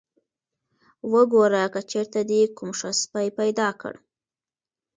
[1.11, 3.93] وګوره که چېرته دې کوم ښه سپی پیدا کړ.